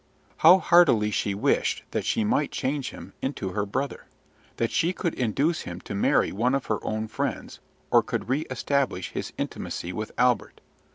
[0.37, 4.07] How heartily she wished that she might change him into her brother,
[4.55, 7.59] that she could induce him to marry one of her own friends,
[7.91, 10.59] or could reestablish his intimacy with Albert.